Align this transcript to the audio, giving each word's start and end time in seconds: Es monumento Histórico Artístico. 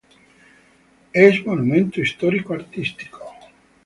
Es 1.13 1.45
monumento 1.45 2.01
Histórico 2.01 2.55
Artístico. 2.55 3.19